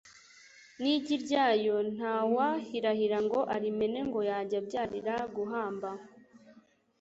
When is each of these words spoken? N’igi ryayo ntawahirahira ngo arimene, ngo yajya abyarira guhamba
N’igi 0.81 1.15
ryayo 1.23 1.75
ntawahirahira 1.95 3.17
ngo 3.25 3.39
arimene, 3.55 3.99
ngo 4.07 4.19
yajya 4.29 4.57
abyarira 4.63 5.15
guhamba 5.35 5.89